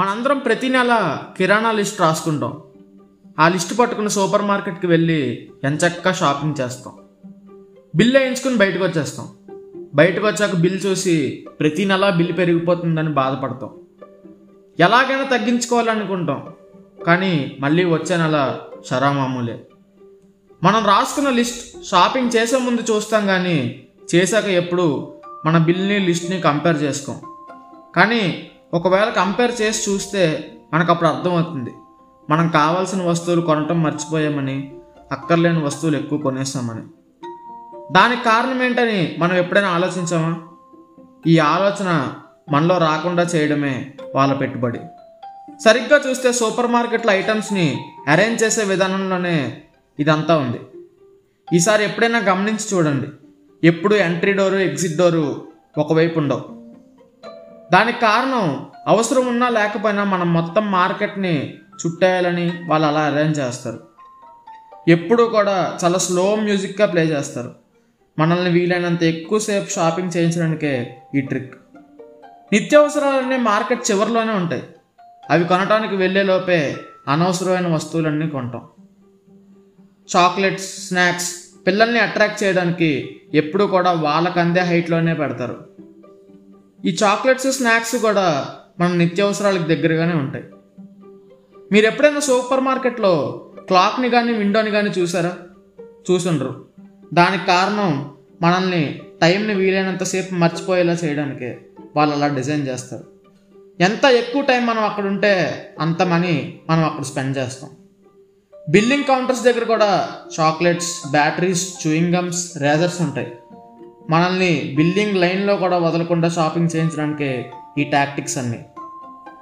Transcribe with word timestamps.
మనందరం 0.00 0.38
ప్రతి 0.38 0.68
నెల 0.68 1.18
కిరాణా 1.36 1.72
లిస్ట్ 1.72 2.00
రాసుకుంటాం. 2.00 2.62
ఆ 3.38 3.48
లిస్ట్ 3.48 3.78
పట్టుకుని 3.78 4.10
సూపర్ 4.10 4.42
మార్కెట్కి 4.42 4.86
వెళ్ళి 4.86 5.50
ఎంచక్కా 5.64 6.12
షాపింగ్ 6.12 6.54
చేస్తాం. 6.60 6.94
బిల్ 7.94 8.16
వేయించుకుని 8.16 8.56
బయటకు 8.56 8.84
వచ్చేస్తాం. 8.84 9.28
బయటకు 9.94 10.26
వచ్చాక 10.26 10.54
బిల్ 10.54 10.86
చూసి 10.86 11.46
ప్రతి 11.60 11.84
నెల 11.84 12.10
బిల్ 12.10 12.38
పెరిగిపోతుందని 12.38 13.08
బాధపడతాం. 13.08 13.70
ఎలాగైనా 14.80 15.24
తగ్గించుకోవాలనుకుంటాం. 15.24 16.46
కానీ 17.06 17.56
మళ్ళీ 17.60 17.84
వచ్చే 17.84 18.16
నెల 18.16 18.58
షరామామూలే. 18.90 19.66
మనం 20.62 20.84
రాసుకున్న 20.86 21.30
లిస్ట్ 21.30 21.86
షాపింగ్ 21.86 22.30
చేసే 22.36 22.58
ముందు 22.58 22.80
చూస్తాం 22.80 23.26
కానీ 23.26 23.84
చేశాక 24.14 24.44
ఎప్పుడు 24.44 25.14
మన 25.46 25.58
బిల్ని 25.58 25.98
లిస్ట్ని 25.98 26.40
కంపేర్ 26.40 26.82
చేసుకోం. 26.82 27.16
కానీ 27.96 28.50
ఒకవేళ 28.74 29.10
కంపేర్ 29.10 29.62
చేసి 29.62 29.90
చూస్తే 29.90 30.52
మనకు 30.74 30.92
అప్పుడు 30.92 31.08
అర్థమవుతుంది. 31.08 31.74
మనం 32.30 32.48
కావాల్సిన 32.48 33.02
వస్తువులు 33.02 33.40
కొనటం 33.40 33.82
మర్చిపోయామని 33.82 34.74
అక్కర్లేని 35.12 35.64
వస్తువులు 35.64 35.96
ఎక్కువ 35.96 36.18
కొనేస్తామని. 36.18 36.82
దానికి 37.92 38.24
కారణం 38.24 38.62
ఏంటని 38.62 39.16
మనం 39.18 39.36
ఎప్పుడైనా 39.36 39.68
ఆలోచించామా? 39.68 40.38
ఈ 41.26 41.38
ఆలోచన 41.38 42.12
మనలో 42.52 42.78
రాకుండా 42.78 43.22
చేయడమే 43.22 43.92
వాళ్ళ 44.14 44.34
పెట్టుబడి. 44.34 44.80
సరిగ్గా 45.64 46.00
చూస్తే 46.10 46.32
సూపర్ 46.32 46.66
మార్కెట్ల 46.66 47.10
ఐటమ్స్ని 47.10 47.84
అరేంజ్ 48.08 48.44
చేసే 48.44 48.64
విధానంలోనే 48.64 49.62
ఇదంతా 49.98 50.36
ఉంది. 50.36 50.60
ఈసారి 51.56 51.84
ఎప్పుడైనా 51.84 52.18
గమనించి 52.18 52.76
చూడండి. 52.76 53.06
ఎప్పుడు 53.66 53.94
ఎంట్రీ 53.94 54.32
డోరు 54.32 54.56
ఎగ్జిట్ 54.56 54.98
డోరు 54.98 55.48
ఒకవైపు 55.78 56.18
ఉండవు. 56.18 56.59
దానికి 57.72 58.00
కారణం 58.00 58.66
అవసరం 58.86 59.26
ఉన్నా 59.26 59.48
లేకపోయినా 59.48 60.04
మనం 60.04 60.32
మొత్తం 60.32 60.70
మార్కెట్ని 60.70 61.54
చుట్టేయాలని 61.54 62.52
వాళ్ళు 62.66 62.86
అలా 62.86 63.00
అరేంజ్ 63.00 63.40
చేస్తారు. 63.40 63.80
ఎప్పుడూ 64.88 65.28
కూడా 65.28 65.78
చాలా 65.84 65.98
స్లో 65.98 66.36
మ్యూజిక్గా 66.36 66.86
ప్లే 66.86 67.02
చేస్తారు. 67.02 67.54
మనల్ని 68.18 68.50
వీలైనంత 68.50 69.02
ఎక్కువసేపు 69.02 69.70
షాపింగ్ 69.70 70.16
చేయించడానికే 70.16 70.96
ఈ 71.14 71.20
ట్రిక్ 71.20 71.54
నిత్యావసరాలన్నీ 72.52 73.36
మార్కెట్ 73.36 73.90
చివరిలోనే 73.90 74.32
ఉంటాయి. 74.32 74.62
అవి 75.30 75.44
కొనడానికి 75.44 75.96
వెళ్ళే 75.96 76.22
లోపే 76.22 76.76
అనవసరమైన 77.08 77.74
వస్తువులన్నీ 77.74 78.28
కొంటాం. 78.28 78.68
చాక్లెట్స్ 80.16 80.88
స్నాక్స్ 80.88 81.36
పిల్లల్ని 81.66 82.00
అట్రాక్ట్ 82.00 82.42
చేయడానికి 82.42 83.20
ఎప్పుడు 83.34 83.64
కూడా 83.64 83.92
వాళ్ళకందే 83.92 84.60
హైట్లోనే 84.60 85.14
పెడతారు. 85.14 85.69
ఈ 86.84 86.96
చాక్లెట్స్ 87.04 87.52
స్నాక్స్ 87.52 87.96
కూడా 87.96 88.54
మన 88.80 88.92
నిత్యావసరాలకు 88.92 89.62
దగ్గరగానే 89.62 90.14
ఉంటాయి. 90.14 90.44
మీరు 91.72 91.86
ఎప్పుడైనా 91.86 92.20
సూపర్ 92.20 92.60
మార్కెట్లో 92.60 93.44
క్లాక్ని 93.58 94.10
కానీ 94.10 94.32
విండోని 94.32 94.70
కానీ 94.70 94.90
చూసారా? 94.98 95.36
చూసుండ్రు. 96.10 96.64
దానికి 97.14 97.46
కారణం 97.46 98.10
మనల్ని 98.42 99.00
టైంని 99.22 99.54
వీలైనంతసేపు 99.54 100.34
మర్చిపోయేలా 100.34 100.92
చేయడానికే 100.92 101.58
వాళ్ళు 101.96 102.16
అలా 102.16 102.26
డిజైన్ 102.26 102.68
చేస్తారు. 102.68 103.04
ఎంత 103.80 104.04
ఎక్కువ 104.04 104.42
టైం 104.42 104.66
మనం 104.66 104.84
అక్కడ 104.84 105.06
ఉంటే 105.06 105.66
అంత 105.80 106.02
మనీ 106.02 106.60
మనం 106.70 106.84
అక్కడ 106.84 107.04
స్పెండ్ 107.04 107.38
చేస్తాం. 107.38 107.70
బిల్లింగ్ 108.68 109.04
కౌంటర్స్ 109.04 109.42
దగ్గర 109.42 109.64
కూడా 109.64 110.08
chocolates 110.40 111.10
batteries 111.10 111.86
chewing 111.86 112.14
gums 112.14 112.58
razors 112.58 113.02
ఉంటాయి. 113.02 113.32
మనల్ని 114.10 114.72
బిల్డింగ్ 114.76 115.16
లైన్లో 115.16 115.56
కూడా 115.56 115.78
వదలకుండా 115.78 116.28
షాపింగ్ 116.28 116.68
చేయించడానికి 116.76 117.50
ఈ 117.78 117.84
టాక్టిక్స్ 117.84 118.38
అన్నీ. 118.38 118.64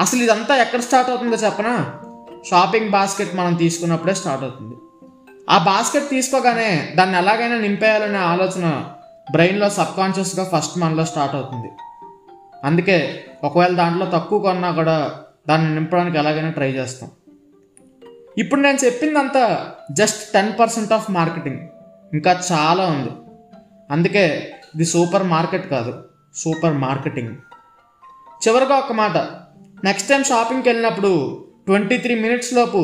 అసలు 0.00 0.22
ఇదంతా 0.22 0.56
ఎక్కడ 0.56 0.80
స్టార్ట్ 0.80 1.10
అవుతుందో 1.10 1.36
చెప్పనా? 1.36 1.94
షాపింగ్ 2.50 2.90
బాస్కెట్ 2.90 3.34
మనం 3.34 3.54
తీసుకున్నప్పుడే 3.54 4.14
స్టార్ట్ 4.14 4.44
అవుతుంది. 4.44 4.76
ఆ 5.50 5.58
బాస్కెట్ 5.58 6.10
తీసుకోగానే 6.10 6.92
దాన్ని 6.96 7.16
ఎలాగైనా 7.16 7.58
నింపేయాలనే 7.58 8.18
ఆలోచన 8.18 8.84
బ్రెయిన్లో 9.30 9.70
సబ్కాన్షియస్గా 9.70 10.50
ఫస్ట్ 10.56 10.78
మనలో 10.78 11.04
స్టార్ట్ 11.04 11.34
అవుతుంది. 11.34 11.68
అందుకే 12.64 13.24
ఒకవేళ 13.44 13.74
దాంట్లో 13.74 14.06
తక్కువ 14.06 14.38
కొన్నా 14.38 14.70
కూడా 14.70 15.20
దాన్ని 15.48 15.74
నింపడానికి 15.74 16.18
ఎలాగైనా 16.18 16.50
ట్రై 16.50 16.70
చేస్తాం. 16.72 17.10
ఇప్పుడు 18.38 18.60
నేను 18.60 18.78
చెప్పిందంతా 18.84 19.66
just 19.92 20.32
ten 20.32 20.52
percent 20.60 20.92
of 20.92 21.10
marketing. 21.10 21.58
ఇంకా 22.12 22.40
చాలా 22.52 22.86
ఉంది. 22.86 23.10
అందుకే 23.90 24.24
ఇది 24.74 24.84
సూపర్ 24.84 25.26
మార్కెట్ 25.34 25.66
కాదు 25.70 25.92
సూపర్ 26.34 26.76
మార్కెటింగ్. 26.86 27.32
చివరిగా 28.42 28.76
ఒక 28.76 28.92
మాట 28.92 29.16
నెక్స్ట్ 29.84 30.08
టైం 30.08 30.24
షాపింగ్కి 30.24 30.68
వెళ్ళినప్పుడు 30.68 31.12
ట్వంటీ 31.66 31.98
త్రీ 31.98 32.14
మినిట్స్ 32.20 32.54
లోపు 32.54 32.80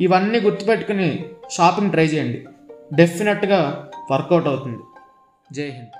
ఇవన్నీ 0.00 0.40
గుర్తుపెట్టుకుని 0.40 1.30
షాపింగ్ 1.56 1.90
ట్రై 1.90 2.06
చేయండి. 2.06 2.46
డెఫినెట్గా 2.92 3.60
వర్కౌట్ 4.12 4.48
అవుతుంది. 4.48 4.82
జై 5.52 5.68
హింద్. 5.70 5.94